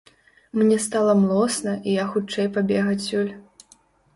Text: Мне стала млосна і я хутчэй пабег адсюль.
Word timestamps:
Мне 0.59 0.77
стала 0.85 1.13
млосна 1.19 1.75
і 1.91 1.93
я 2.03 2.07
хутчэй 2.15 2.51
пабег 2.57 2.85
адсюль. 2.95 3.31